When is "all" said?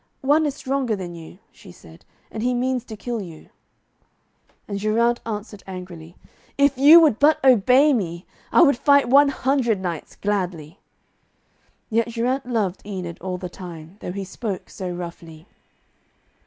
13.21-13.37